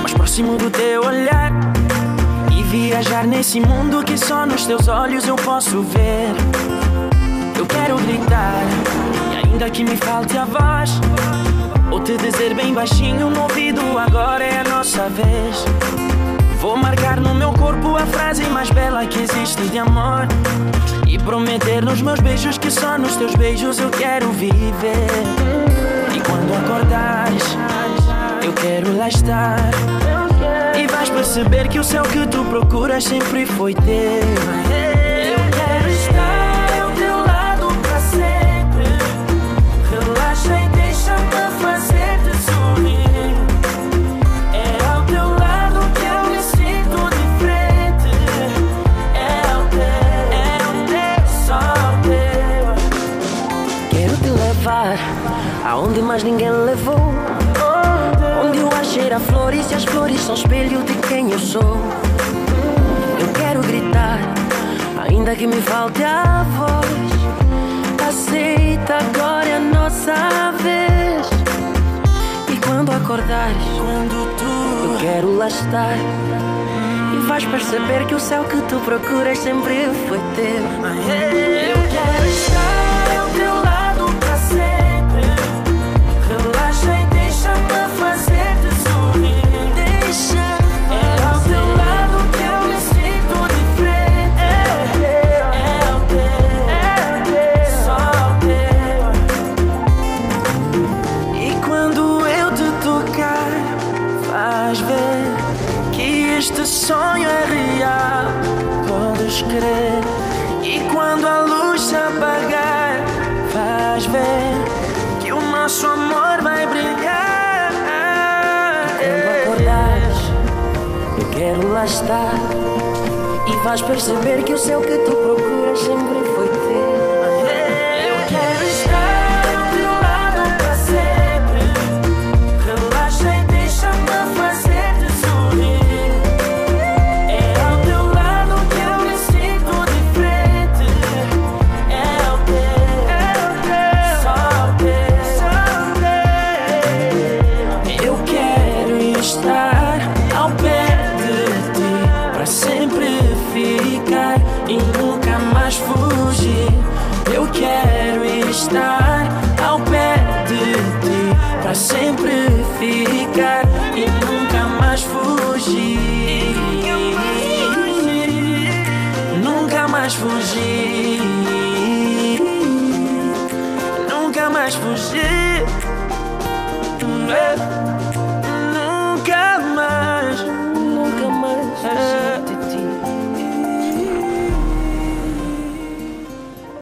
mais 0.00 0.14
próximo 0.14 0.56
do 0.56 0.70
teu 0.70 1.04
olhar 1.04 1.50
e 2.56 2.62
viajar 2.62 3.26
nesse 3.26 3.58
mundo 3.58 4.04
que 4.04 4.16
só 4.16 4.46
nos 4.46 4.64
teus 4.64 4.86
olhos 4.86 5.26
eu 5.26 5.34
posso 5.34 5.82
ver. 5.82 6.28
Eu 7.58 7.66
quero 7.66 7.96
gritar 7.96 8.62
e 9.32 9.48
ainda 9.48 9.68
que 9.70 9.82
me 9.82 9.96
falte 9.96 10.38
a 10.38 10.44
voz, 10.44 11.00
ou 11.94 12.00
te 12.00 12.16
dizer 12.16 12.54
bem 12.54 12.74
baixinho 12.74 13.30
no 13.30 13.42
ouvido 13.42 13.80
agora 13.96 14.42
é 14.42 14.58
a 14.58 14.64
nossa 14.64 15.08
vez. 15.08 15.64
Vou 16.60 16.76
marcar 16.76 17.20
no 17.20 17.32
meu 17.32 17.52
corpo 17.52 17.94
a 17.94 18.04
frase 18.04 18.42
mais 18.46 18.68
bela 18.70 19.06
que 19.06 19.20
existe 19.20 19.62
de 19.68 19.78
amor 19.78 20.26
e 21.06 21.16
prometer 21.18 21.84
nos 21.84 22.02
meus 22.02 22.18
beijos 22.18 22.58
que 22.58 22.68
só 22.68 22.98
nos 22.98 23.14
teus 23.14 23.36
beijos 23.36 23.78
eu 23.78 23.90
quero 23.90 24.32
viver. 24.32 25.06
E 26.12 26.20
quando 26.20 26.52
acordares, 26.64 27.44
eu 28.42 28.52
quero 28.54 28.96
lá 28.96 29.08
estar. 29.08 29.60
E 30.76 30.88
vais 30.88 31.08
perceber 31.10 31.68
que 31.68 31.78
o 31.78 31.84
céu 31.84 32.02
que 32.02 32.26
tu 32.26 32.44
procuras 32.46 33.04
sempre 33.04 33.46
foi 33.46 33.72
teu. 33.72 34.83
As 59.74 59.84
flores 59.84 60.20
são 60.20 60.34
espelho 60.34 60.82
de 60.84 60.94
quem 61.08 61.30
eu 61.32 61.38
sou. 61.38 61.76
Eu 63.20 63.28
quero 63.34 63.60
gritar, 63.60 64.18
ainda 65.08 65.34
que 65.34 65.46
me 65.46 65.60
falte 65.62 66.02
a 66.04 66.44
voz. 66.56 68.08
Aceita, 68.08 68.98
agora 68.98 69.48
é 69.48 69.56
a 69.56 69.60
nossa 69.60 70.52
vez. 70.62 71.28
E 72.52 72.56
quando 72.64 72.92
acordares, 72.92 73.62
quando 73.78 74.36
tu, 74.36 74.92
eu 74.92 74.98
quero 74.98 75.36
lá 75.36 75.48
estar. 75.48 75.96
E 77.12 77.26
vais 77.26 77.44
perceber 77.44 78.06
que 78.06 78.14
o 78.14 78.20
céu 78.20 78.44
que 78.44 78.60
tu 78.62 78.78
procuras 78.80 79.38
sempre 79.38 79.88
foi 80.08 80.18
teu. 80.36 80.62
Eu 81.68 81.78
quero 81.90 82.26
estar 82.26 82.53